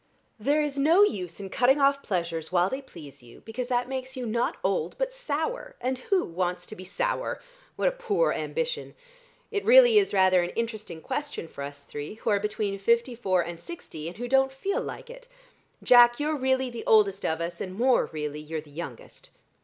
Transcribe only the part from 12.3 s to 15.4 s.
are between fifty four and sixty, and who don't feel like it.